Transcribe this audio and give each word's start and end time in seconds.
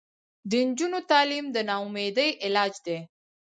د 0.49 0.51
نجونو 0.67 0.99
تعلیم 1.11 1.45
د 1.51 1.57
ناامیدۍ 1.69 2.29
علاج 2.45 2.73
دی. 2.85 2.97